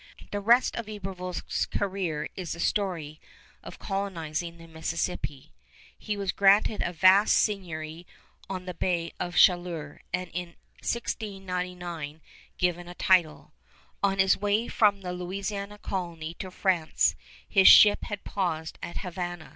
[0.31, 3.19] The rest of Iberville's career is the story
[3.61, 5.53] of colonizing the Mississippi.
[5.95, 8.07] He was granted a vast seigniory
[8.49, 12.19] on the Bay of Chaleur, and in 1699
[12.57, 13.53] given a title.
[14.01, 17.15] On his way from the Louisiana colony to France
[17.47, 19.49] his ship had paused at Havana.